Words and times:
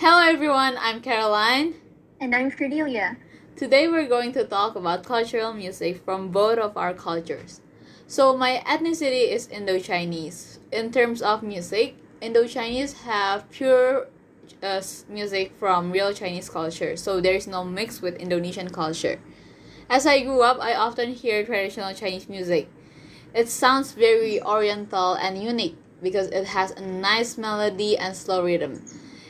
Hello 0.00 0.20
everyone, 0.22 0.76
I'm 0.78 1.00
Caroline. 1.00 1.74
And 2.20 2.32
I'm 2.32 2.52
Cordelia. 2.52 3.16
Today 3.56 3.88
we're 3.88 4.06
going 4.06 4.30
to 4.34 4.44
talk 4.44 4.76
about 4.76 5.02
cultural 5.02 5.52
music 5.52 6.04
from 6.04 6.28
both 6.28 6.60
of 6.60 6.76
our 6.76 6.94
cultures. 6.94 7.60
So, 8.06 8.36
my 8.36 8.62
ethnicity 8.64 9.28
is 9.28 9.48
Indo 9.48 9.80
Chinese. 9.80 10.60
In 10.70 10.92
terms 10.92 11.20
of 11.20 11.42
music, 11.42 11.96
Indo 12.20 12.46
Chinese 12.46 12.92
have 13.02 13.50
pure 13.50 14.06
uh, 14.62 14.80
music 15.08 15.50
from 15.58 15.90
real 15.90 16.12
Chinese 16.12 16.48
culture, 16.48 16.96
so 16.96 17.20
there 17.20 17.34
is 17.34 17.48
no 17.48 17.64
mix 17.64 18.00
with 18.00 18.14
Indonesian 18.22 18.68
culture. 18.68 19.18
As 19.90 20.06
I 20.06 20.22
grew 20.22 20.42
up, 20.42 20.60
I 20.60 20.76
often 20.76 21.12
hear 21.12 21.44
traditional 21.44 21.92
Chinese 21.92 22.28
music. 22.28 22.68
It 23.34 23.48
sounds 23.48 23.94
very 23.94 24.40
oriental 24.40 25.14
and 25.14 25.42
unique 25.42 25.76
because 26.00 26.28
it 26.28 26.46
has 26.54 26.70
a 26.70 26.86
nice 26.86 27.36
melody 27.36 27.98
and 27.98 28.14
slow 28.14 28.44
rhythm. 28.44 28.84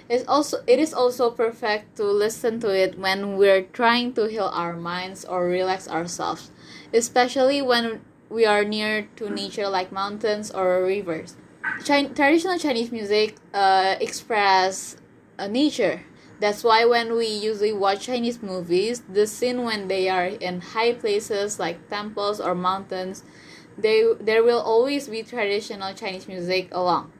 It's 0.08 0.26
also 0.26 0.58
it 0.66 0.78
is 0.78 0.92
also 0.94 1.30
perfect 1.30 1.96
to 1.96 2.04
listen 2.04 2.60
to 2.60 2.68
it 2.74 2.98
when 2.98 3.36
we're 3.36 3.62
trying 3.62 4.12
to 4.14 4.26
heal 4.28 4.50
our 4.52 4.74
minds 4.74 5.24
or 5.24 5.46
relax 5.46 5.86
ourselves, 5.88 6.50
especially 6.92 7.60
when 7.62 8.00
we 8.30 8.44
are 8.46 8.64
near 8.64 9.08
to 9.16 9.28
nature 9.30 9.68
like 9.68 9.92
mountains 9.92 10.50
or 10.50 10.82
rivers. 10.84 11.36
Chin- 11.84 12.14
traditional 12.14 12.58
Chinese 12.58 12.90
music 12.90 13.36
uh, 13.54 13.96
express 14.00 14.96
uh, 15.38 15.46
nature. 15.46 16.02
That's 16.40 16.62
why 16.64 16.84
when 16.84 17.14
we 17.16 17.26
usually 17.26 17.72
watch 17.72 18.06
Chinese 18.06 18.42
movies, 18.42 19.02
the 19.08 19.26
scene 19.26 19.64
when 19.64 19.88
they 19.88 20.08
are 20.08 20.26
in 20.26 20.60
high 20.60 20.92
places 20.94 21.58
like 21.58 21.88
temples 21.90 22.40
or 22.40 22.54
mountains, 22.54 23.24
they 23.76 24.04
there 24.20 24.42
will 24.42 24.60
always 24.60 25.08
be 25.08 25.22
traditional 25.22 25.94
Chinese 25.94 26.28
music 26.28 26.68
along. 26.72 27.12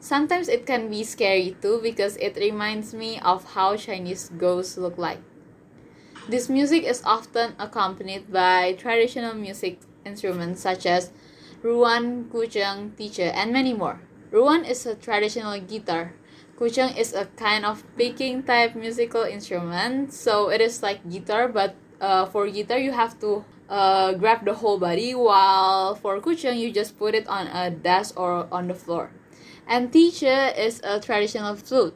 Sometimes 0.00 0.48
it 0.48 0.64
can 0.64 0.88
be 0.88 1.02
scary 1.02 1.56
too 1.60 1.80
because 1.82 2.16
it 2.18 2.36
reminds 2.36 2.94
me 2.94 3.18
of 3.20 3.44
how 3.54 3.76
Chinese 3.76 4.30
ghosts 4.38 4.78
look 4.78 4.96
like. 4.96 5.18
This 6.28 6.48
music 6.48 6.84
is 6.84 7.02
often 7.04 7.54
accompanied 7.58 8.32
by 8.32 8.74
traditional 8.74 9.34
music 9.34 9.80
instruments 10.04 10.62
such 10.62 10.86
as 10.86 11.10
ruan, 11.62 12.30
guzheng, 12.30 12.92
dizi, 12.94 13.32
and 13.34 13.52
many 13.52 13.74
more. 13.74 14.00
Ruan 14.30 14.64
is 14.64 14.86
a 14.86 14.94
traditional 14.94 15.58
guitar. 15.58 16.14
Guzheng 16.56 16.96
is 16.96 17.12
a 17.14 17.26
kind 17.34 17.64
of 17.64 17.82
picking 17.96 18.42
type 18.42 18.76
musical 18.76 19.22
instrument, 19.22 20.12
so 20.12 20.50
it 20.50 20.60
is 20.60 20.82
like 20.82 21.02
guitar, 21.10 21.48
but 21.48 21.74
uh, 22.00 22.26
for 22.26 22.46
guitar 22.46 22.78
you 22.78 22.92
have 22.92 23.18
to 23.18 23.44
uh, 23.68 24.12
grab 24.12 24.44
the 24.44 24.54
whole 24.54 24.78
body, 24.78 25.14
while 25.14 25.96
for 25.96 26.20
guzheng 26.20 26.58
you 26.58 26.70
just 26.70 26.98
put 26.98 27.14
it 27.14 27.26
on 27.26 27.48
a 27.48 27.70
desk 27.70 28.14
or 28.20 28.46
on 28.52 28.68
the 28.68 28.74
floor 28.74 29.10
and 29.68 29.92
dizi 29.92 30.56
is 30.58 30.80
a 30.82 30.98
traditional 30.98 31.54
flute. 31.54 31.94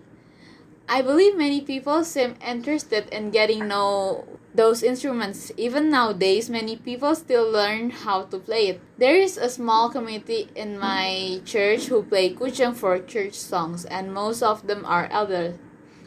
I 0.89 1.01
believe 1.01 1.39
many 1.39 1.62
people 1.62 2.05
seem 2.05 2.34
interested 2.47 3.09
in 3.09 3.31
getting 3.31 3.67
know 3.67 4.27
those 4.55 4.83
instruments. 4.83 5.51
Even 5.56 5.89
nowadays, 5.89 6.50
many 6.50 6.77
people 6.77 7.15
still 7.15 7.50
learn 7.50 7.91
how 7.91 8.25
to 8.25 8.39
play 8.39 8.69
it. 8.69 8.81
There 8.98 9.17
is 9.17 9.39
a 9.39 9.48
small 9.48 9.89
community 9.89 10.50
in 10.55 10.78
my 10.78 11.41
church 11.47 11.87
who 11.87 12.03
play 12.03 12.34
guzheng 12.34 12.75
for 12.75 12.98
church 12.98 13.34
songs, 13.34 13.87
and 13.87 14.12
most 14.12 14.43
of 14.43 14.67
them 14.67 14.84
are 14.84 15.09
elders, 15.11 15.56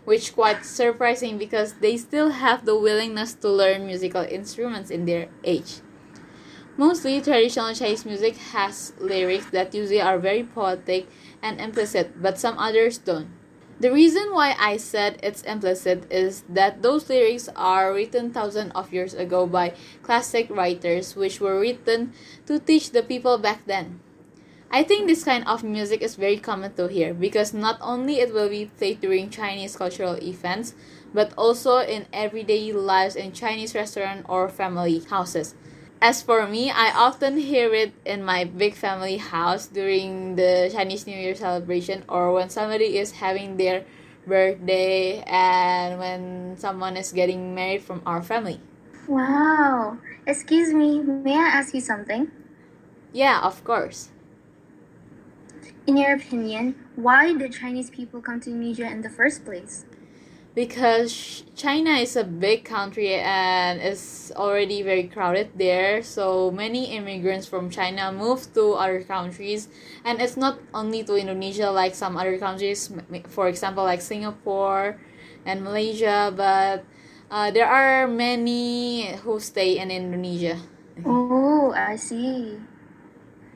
which 0.04 0.36
quite 0.36 0.64
surprising 0.64 1.40
because 1.40 1.74
they 1.82 1.98
still 1.98 2.30
have 2.30 2.66
the 2.66 2.78
willingness 2.78 3.34
to 3.42 3.50
learn 3.50 3.88
musical 3.88 4.22
instruments 4.22 4.92
in 4.92 5.06
their 5.06 5.30
age. 5.44 5.82
Mostly, 6.78 7.22
traditional 7.22 7.74
Chinese 7.74 8.06
music 8.06 8.36
has 8.52 8.92
lyrics 9.00 9.46
that 9.52 9.74
usually 9.74 10.02
are 10.02 10.20
very 10.20 10.44
poetic 10.44 11.08
and 11.42 11.62
implicit, 11.62 12.22
but 12.22 12.38
some 12.38 12.58
others 12.58 12.98
don't. 12.98 13.30
The 13.80 13.94
reason 13.94 14.34
why 14.34 14.56
I 14.60 14.76
said 14.76 15.20
it's 15.24 15.42
implicit 15.44 16.12
is 16.12 16.44
that 16.50 16.82
those 16.82 17.10
lyrics 17.10 17.48
are 17.56 17.94
written 17.94 18.32
thousands 18.32 18.74
of 18.76 18.92
years 18.92 19.14
ago 19.14 19.48
by 19.48 19.74
classic 20.04 20.50
writers, 20.50 21.16
which 21.16 21.40
were 21.40 21.60
written 21.60 22.12
to 22.46 22.60
teach 22.60 22.92
the 22.92 23.04
people 23.04 23.38
back 23.38 23.66
then. 23.66 24.02
I 24.70 24.84
think 24.84 25.08
this 25.08 25.24
kind 25.24 25.48
of 25.48 25.64
music 25.64 26.02
is 26.02 26.16
very 26.16 26.38
common 26.38 26.74
to 26.76 26.88
hear 26.88 27.14
because 27.14 27.54
not 27.54 27.78
only 27.80 28.20
it 28.20 28.34
will 28.34 28.50
be 28.50 28.66
played 28.66 29.00
during 29.00 29.30
Chinese 29.30 29.78
cultural 29.78 30.16
events, 30.22 30.74
but 31.14 31.32
also 31.38 31.80
in 31.80 32.08
everyday 32.12 32.74
lives 32.74 33.16
in 33.16 33.32
Chinese 33.32 33.74
restaurant 33.74 34.26
or 34.28 34.50
family 34.50 35.00
houses. 35.10 35.56
As 36.02 36.22
for 36.22 36.46
me, 36.46 36.70
I 36.70 36.92
often 36.92 37.38
hear 37.38 37.74
it 37.74 37.94
in 38.06 38.24
my 38.24 38.44
big 38.44 38.76
family 38.76 39.18
house 39.18 39.66
during 39.66 40.36
the 40.36 40.70
Chinese 40.72 41.08
New 41.08 41.18
Year 41.18 41.36
celebration 41.36 42.04
or 42.08 42.34
when 42.34 42.50
somebody 42.50 42.98
is 42.98 43.24
having 43.24 43.58
their 43.58 43.86
birthday 44.28 45.24
and 45.26 46.00
when 46.00 46.58
someone 46.58 46.98
is 46.98 47.12
getting 47.12 47.56
married 47.56 47.82
from 47.82 48.02
our 48.06 48.22
family. 48.22 48.60
Wow. 49.08 49.98
Excuse 50.28 50.74
me, 50.74 51.00
may 51.00 51.36
I 51.36 51.48
ask 51.62 51.74
you 51.74 51.82
something? 51.82 52.32
Yeah, 53.14 53.40
of 53.42 53.64
course. 53.64 54.10
In 55.88 55.98
your 55.98 56.16
opinion, 56.16 56.76
why 56.96 57.34
did 57.34 57.54
Chinese 57.54 57.90
people 57.90 58.22
come 58.22 58.42
to 58.42 58.50
Indonesia 58.50 58.90
in 58.90 59.02
the 59.02 59.10
first 59.10 59.46
place? 59.46 59.86
Because 60.56 61.44
China 61.56 61.92
is 62.00 62.16
a 62.16 62.24
big 62.24 62.64
country 62.64 63.14
and 63.14 63.82
is 63.82 64.32
already 64.36 64.82
very 64.82 65.04
crowded 65.04 65.52
there. 65.56 66.02
So 66.02 66.50
many 66.50 66.96
immigrants 66.96 67.46
from 67.46 67.70
China 67.70 68.12
move 68.12 68.48
to 68.56 68.74
other 68.74 69.04
countries, 69.04 69.68
and 70.04 70.22
it's 70.22 70.38
not 70.38 70.58
only 70.74 71.04
to 71.04 71.16
Indonesia 71.16 71.70
like 71.70 71.94
some 71.94 72.16
other 72.16 72.40
countries, 72.40 72.90
for 73.28 73.50
example, 73.50 73.84
like 73.84 74.02
Singapore 74.02 74.96
and 75.46 75.62
Malaysia, 75.62 76.32
but 76.36 76.86
uh, 77.30 77.52
there 77.52 77.68
are 77.68 78.08
many 78.08 79.12
who 79.28 79.40
stay 79.40 79.78
in 79.78 79.92
Indonesia. 79.92 80.58
Oh, 81.04 81.74
I 81.76 81.98
see. 81.98 82.56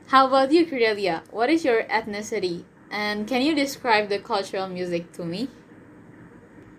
How 0.08 0.28
about 0.28 0.52
you, 0.52 0.66
Cordelia? 0.68 1.24
What 1.32 1.50
is 1.50 1.64
your 1.64 1.84
ethnicity? 1.84 2.66
And 2.92 3.28
can 3.28 3.42
you 3.42 3.56
describe 3.56 4.10
the 4.10 4.20
cultural 4.20 4.68
music 4.68 5.14
to 5.14 5.24
me? 5.24 5.48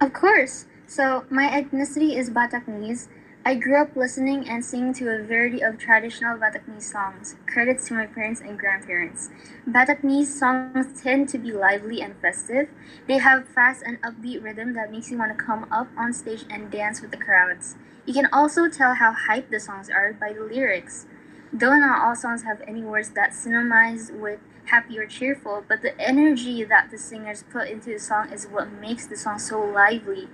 Of 0.01 0.13
course. 0.13 0.67
So, 0.87 1.25
my 1.31 1.49
ethnicity 1.49 2.17
is 2.17 2.31
Bataknese. 2.31 3.09
I 3.45 3.55
grew 3.55 3.81
up 3.81 3.97
listening 3.97 4.49
and 4.49 4.65
singing 4.65 4.93
to 4.95 5.09
a 5.09 5.23
variety 5.23 5.61
of 5.63 5.79
traditional 5.79 6.37
Bataknese 6.37 6.83
songs. 6.83 7.37
Credits 7.47 7.87
to 7.89 7.95
my 7.95 8.07
parents 8.07 8.41
and 8.41 8.59
grandparents. 8.59 9.31
Bataknese 9.69 10.27
songs 10.27 11.01
tend 11.03 11.29
to 11.31 11.39
be 11.39 11.53
lively 11.53 12.03
and 12.03 12.17
festive. 12.17 12.69
They 13.07 13.19
have 13.19 13.49
fast 13.49 13.83
and 13.87 14.01
upbeat 14.03 14.43
rhythm 14.43 14.73
that 14.75 14.91
makes 14.91 15.11
you 15.11 15.19
want 15.19 15.37
to 15.37 15.45
come 15.45 15.67
up 15.71 15.89
on 15.97 16.13
stage 16.13 16.45
and 16.51 16.71
dance 16.71 17.01
with 17.01 17.11
the 17.11 17.17
crowds. 17.17 17.77
You 18.07 18.15
can 18.15 18.29
also 18.33 18.69
tell 18.69 18.95
how 18.95 19.15
hyped 19.15 19.51
the 19.51 19.61
songs 19.61 19.89
are 19.91 20.13
by 20.13 20.33
the 20.33 20.43
lyrics. 20.43 21.07
Though 21.53 21.77
not 21.77 22.01
all 22.03 22.15
songs 22.17 22.43
have 22.45 22.63
any 22.67 22.83
words 22.83 23.11
that 23.11 23.31
synonymize 23.33 24.11
with 24.11 24.41
happy 24.71 24.99
or 24.99 25.07
cheerful, 25.07 25.65
but 25.69 25.83
the 25.83 25.99
energy 26.01 26.63
that 26.65 26.91
the 26.91 26.99
singers 26.99 27.45
put 27.51 27.69
into 27.69 27.91
the 27.93 27.99
song 27.99 28.33
is 28.33 28.47
what 28.47 28.71
makes 28.71 29.07
the 29.07 29.17
song 29.17 29.39
so 29.39 29.61
lively. 29.61 30.29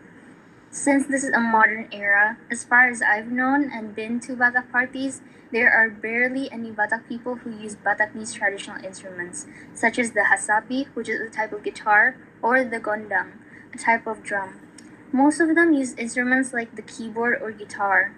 Since 0.71 1.07
this 1.07 1.25
is 1.25 1.33
a 1.33 1.41
modern 1.41 1.89
era, 1.91 2.37
as 2.51 2.63
far 2.63 2.89
as 2.89 3.01
I've 3.01 3.33
known 3.33 3.71
and 3.73 3.95
been 3.95 4.21
to 4.21 4.37
Batak 4.37 4.71
parties, 4.71 5.23
there 5.51 5.73
are 5.73 5.89
barely 5.89 6.51
any 6.53 6.71
Batak 6.71 7.09
people 7.09 7.37
who 7.37 7.51
use 7.51 7.77
Bataknese 7.77 8.35
traditional 8.35 8.85
instruments, 8.85 9.47
such 9.73 9.99
as 9.99 10.13
the 10.13 10.27
hasapi, 10.29 10.89
which 10.95 11.09
is 11.09 11.21
a 11.21 11.31
type 11.31 11.53
of 11.53 11.63
guitar, 11.63 12.17
or 12.43 12.63
the 12.63 12.79
gondang, 12.79 13.39
a 13.73 13.79
type 13.79 14.07
of 14.07 14.23
drum. 14.23 14.61
Most 15.13 15.41
of 15.41 15.55
them 15.55 15.73
use 15.73 15.95
instruments 15.95 16.53
like 16.53 16.77
the 16.77 16.83
keyboard 16.83 17.41
or 17.41 17.53
guitar. 17.53 18.13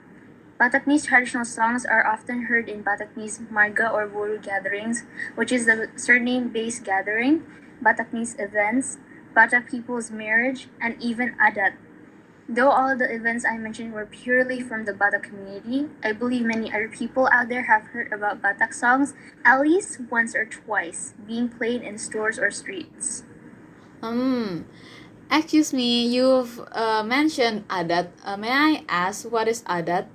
Bataknese 0.59 1.07
traditional 1.07 1.45
songs 1.45 1.87
are 1.87 2.05
often 2.05 2.47
heard 2.47 2.69
in 2.69 2.83
Bataknese 2.83 3.47
Marga 3.47 3.93
or 3.93 4.09
Boru 4.09 4.41
gatherings, 4.41 5.05
which 5.37 5.53
is 5.53 5.67
the 5.67 5.87
surname 5.95 6.49
based 6.49 6.83
gathering, 6.83 7.47
Bataknese 7.81 8.35
events, 8.43 8.99
Batak 9.37 9.71
people's 9.71 10.11
marriage, 10.11 10.67
and 10.83 11.01
even 11.01 11.37
Adat. 11.39 11.79
Though 12.49 12.71
all 12.71 12.97
the 12.97 13.07
events 13.07 13.45
I 13.45 13.57
mentioned 13.57 13.93
were 13.93 14.07
purely 14.07 14.61
from 14.61 14.85
the 14.85 14.93
Batak 14.93 15.23
community, 15.23 15.87
I 16.03 16.11
believe 16.11 16.43
many 16.43 16.73
other 16.73 16.89
people 16.89 17.29
out 17.31 17.49
there 17.49 17.71
have 17.71 17.95
heard 17.95 18.11
about 18.11 18.43
Batak 18.43 18.75
songs 18.75 19.15
at 19.45 19.61
least 19.61 20.01
once 20.11 20.35
or 20.35 20.45
twice, 20.45 21.15
being 21.25 21.51
played 21.51 21.83
in 21.83 21.99
stores 21.99 22.37
or 22.37 22.51
streets. 22.51 23.23
Um, 24.03 24.67
excuse 25.31 25.73
me, 25.73 26.03
you've 26.09 26.59
uh, 26.73 27.05
mentioned 27.05 27.69
Adat. 27.69 28.11
Uh, 28.25 28.37
may 28.37 28.51
I 28.51 28.83
ask 28.89 29.31
what 29.31 29.47
is 29.47 29.63
Adat? 29.63 30.09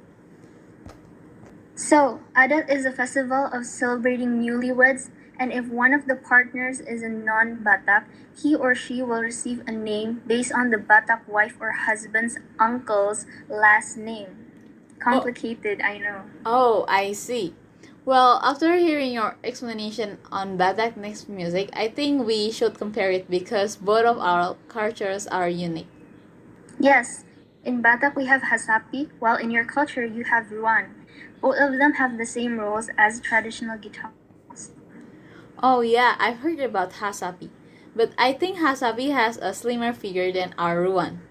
So, 1.76 2.22
Adat 2.36 2.70
is 2.70 2.86
a 2.86 2.92
festival 2.92 3.50
of 3.52 3.66
celebrating 3.66 4.42
newlyweds, 4.42 5.10
and 5.40 5.52
if 5.52 5.68
one 5.68 5.92
of 5.92 6.06
the 6.06 6.16
partners 6.16 6.80
is 6.80 7.02
a 7.02 7.10
non 7.10 7.66
Batak, 7.66 8.06
he 8.38 8.54
or 8.56 8.76
she 8.76 9.02
will 9.02 9.22
receive 9.22 9.64
a 9.66 9.72
name 9.72 10.22
based 10.28 10.54
on 10.54 10.70
the 10.70 10.78
Batak 10.78 11.28
wife 11.28 11.58
or 11.60 11.72
husband's 11.72 12.38
uncle's 12.60 13.26
last 13.50 13.98
name. 13.98 14.30
Complicated, 15.00 15.82
oh. 15.82 15.86
I 15.86 15.98
know. 15.98 16.22
Oh, 16.46 16.86
I 16.88 17.12
see. 17.14 17.56
Well, 18.06 18.40
after 18.44 18.76
hearing 18.76 19.14
your 19.14 19.38
explanation 19.44 20.20
on 20.32 20.58
Bataknese 20.58 21.28
music, 21.28 21.70
I 21.74 21.88
think 21.88 22.28
we 22.28 22.52
should 22.52 22.78
compare 22.78 23.12
it 23.12 23.32
because 23.32 23.78
both 23.78 24.06
of 24.06 24.20
our 24.20 24.58
cultures 24.68 25.26
are 25.26 25.50
unique. 25.50 25.88
Yes, 26.80 27.24
in 27.64 27.82
Batak 27.82 28.16
we 28.16 28.26
have 28.26 28.44
Hasapi, 28.44 29.10
while 29.20 29.38
in 29.38 29.50
your 29.50 29.66
culture 29.66 30.06
you 30.06 30.26
have 30.26 30.52
Ruan. 30.52 31.03
Both 31.44 31.58
of 31.60 31.78
them 31.78 31.94
have 31.94 32.18
the 32.18 32.26
same 32.26 32.60
roles 32.60 32.90
as 32.98 33.22
traditional 33.22 33.78
guitars. 33.78 34.14
Oh 35.62 35.82
yeah, 35.82 36.16
I've 36.20 36.40
heard 36.40 36.60
about 36.60 36.92
Hasapi, 36.94 37.50
but 37.96 38.12
I 38.18 38.34
think 38.34 38.58
Hasapi 38.58 39.12
has 39.12 39.38
a 39.38 39.54
slimmer 39.54 39.92
figure 39.94 40.32
than 40.32 40.54
our 40.58 40.82
Ruan. 40.82 41.22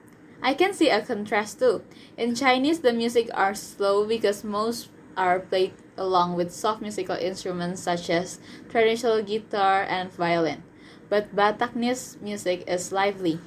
I 0.43 0.55
can 0.55 0.73
see 0.75 0.89
a 0.91 1.01
contrast 1.03 1.59
too. 1.61 1.83
In 2.17 2.35
Chinese, 2.35 2.81
the 2.81 2.93
music 2.93 3.31
are 3.35 3.55
slow 3.55 4.07
because 4.07 4.43
most 4.45 4.89
are 5.17 5.39
played 5.41 5.75
along 5.97 6.35
with 6.37 6.51
soft 6.53 6.83
musical 6.83 7.17
instruments 7.17 7.81
such 7.83 8.11
as 8.11 8.41
traditional 8.69 9.23
guitar 9.23 9.83
and 9.89 10.11
violin. 10.13 10.63
But 11.09 11.37
Bataknese 11.37 12.21
music 12.23 12.65
is 12.67 12.91
lively. 12.93 13.39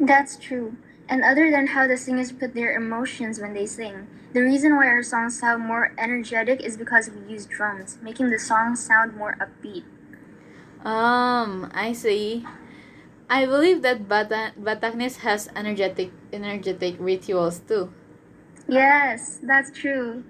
That's 0.00 0.36
true. 0.36 0.76
And 1.10 1.24
other 1.24 1.50
than 1.50 1.66
how 1.66 1.88
the 1.88 1.96
singers 1.96 2.30
put 2.30 2.54
their 2.54 2.72
emotions 2.72 3.40
when 3.40 3.52
they 3.52 3.66
sing, 3.66 4.06
the 4.32 4.42
reason 4.42 4.76
why 4.76 4.86
our 4.86 5.02
songs 5.02 5.38
sound 5.38 5.64
more 5.66 5.92
energetic 5.98 6.60
is 6.62 6.76
because 6.76 7.10
we 7.10 7.32
use 7.32 7.46
drums, 7.46 7.98
making 8.00 8.30
the 8.30 8.38
songs 8.38 8.78
sound 8.78 9.16
more 9.16 9.36
upbeat. 9.42 9.82
Um, 10.86 11.68
I 11.74 11.92
see. 11.92 12.46
I 13.28 13.44
believe 13.44 13.82
that 13.82 14.08
Bata- 14.08 14.52
Bataknese 14.58 15.18
has 15.18 15.48
energetic 15.56 16.12
energetic 16.32 16.94
rituals 17.00 17.58
too. 17.58 17.92
Yes, 18.68 19.40
that's 19.42 19.70
true. 19.76 20.22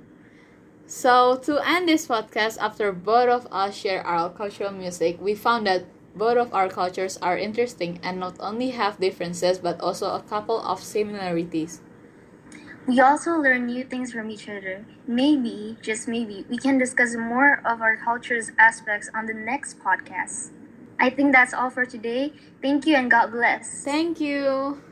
So 0.86 1.36
to 1.44 1.60
end 1.64 1.88
this 1.88 2.06
podcast, 2.06 2.58
after 2.58 2.90
both 2.90 3.28
of 3.28 3.46
us 3.52 3.76
share 3.76 4.04
our 4.04 4.30
cultural 4.30 4.72
music, 4.72 5.20
we 5.20 5.34
found 5.34 5.66
that 5.66 5.84
both 6.14 6.36
of 6.38 6.52
our 6.54 6.68
cultures 6.68 7.18
are 7.22 7.38
interesting 7.38 7.98
and 8.02 8.18
not 8.20 8.36
only 8.40 8.70
have 8.70 9.00
differences 9.00 9.58
but 9.58 9.80
also 9.80 10.14
a 10.14 10.20
couple 10.20 10.60
of 10.60 10.80
similarities. 10.82 11.80
We 12.86 12.98
also 13.00 13.32
learn 13.32 13.66
new 13.66 13.84
things 13.84 14.12
from 14.12 14.30
each 14.30 14.48
other. 14.48 14.84
Maybe, 15.06 15.76
just 15.82 16.08
maybe, 16.08 16.44
we 16.48 16.58
can 16.58 16.78
discuss 16.78 17.14
more 17.14 17.62
of 17.64 17.80
our 17.80 17.96
culture's 17.96 18.50
aspects 18.58 19.08
on 19.14 19.26
the 19.26 19.34
next 19.34 19.78
podcast. 19.78 20.50
I 20.98 21.10
think 21.10 21.32
that's 21.32 21.54
all 21.54 21.70
for 21.70 21.86
today. 21.86 22.32
Thank 22.60 22.86
you 22.86 22.96
and 22.96 23.10
God 23.10 23.30
bless. 23.30 23.84
Thank 23.84 24.20
you. 24.20 24.82